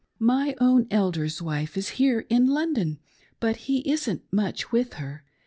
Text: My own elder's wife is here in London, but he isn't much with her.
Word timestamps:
My 0.17 0.55
own 0.59 0.87
elder's 0.89 1.43
wife 1.43 1.77
is 1.77 1.89
here 2.01 2.21
in 2.21 2.47
London, 2.47 2.97
but 3.39 3.55
he 3.69 3.87
isn't 3.87 4.23
much 4.33 4.71
with 4.71 4.93
her. 4.93 5.23